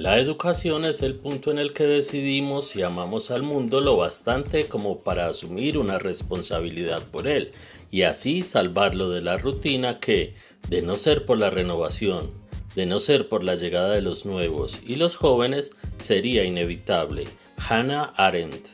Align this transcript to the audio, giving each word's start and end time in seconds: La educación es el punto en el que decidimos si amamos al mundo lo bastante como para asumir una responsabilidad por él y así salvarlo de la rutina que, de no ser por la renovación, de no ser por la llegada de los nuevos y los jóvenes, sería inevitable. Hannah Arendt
La 0.00 0.18
educación 0.18 0.86
es 0.86 1.02
el 1.02 1.14
punto 1.16 1.50
en 1.50 1.58
el 1.58 1.74
que 1.74 1.84
decidimos 1.84 2.68
si 2.68 2.80
amamos 2.80 3.30
al 3.30 3.42
mundo 3.42 3.82
lo 3.82 3.98
bastante 3.98 4.64
como 4.64 5.00
para 5.00 5.26
asumir 5.26 5.76
una 5.76 5.98
responsabilidad 5.98 7.02
por 7.02 7.28
él 7.28 7.52
y 7.90 8.04
así 8.04 8.42
salvarlo 8.42 9.10
de 9.10 9.20
la 9.20 9.36
rutina 9.36 10.00
que, 10.00 10.32
de 10.70 10.80
no 10.80 10.96
ser 10.96 11.26
por 11.26 11.36
la 11.36 11.50
renovación, 11.50 12.30
de 12.74 12.86
no 12.86 12.98
ser 12.98 13.28
por 13.28 13.44
la 13.44 13.56
llegada 13.56 13.92
de 13.92 14.00
los 14.00 14.24
nuevos 14.24 14.80
y 14.86 14.96
los 14.96 15.16
jóvenes, 15.16 15.70
sería 15.98 16.44
inevitable. 16.44 17.28
Hannah 17.58 18.14
Arendt 18.16 18.68